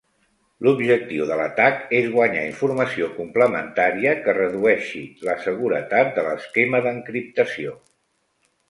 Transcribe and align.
L'objectiu 0.67 1.27
de 1.31 1.35
l'atac 1.41 1.93
és 1.99 2.07
guanyar 2.15 2.47
informació 2.53 3.11
complementària 3.19 4.15
que 4.25 4.37
redueixi 4.41 5.03
la 5.31 5.37
seguretat 5.47 6.15
de 6.19 6.27
l'esquema 6.31 6.85
d'encriptació. 6.89 7.81